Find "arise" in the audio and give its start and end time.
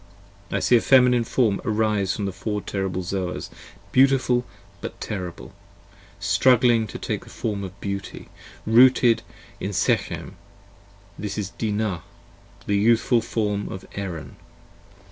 1.63-2.15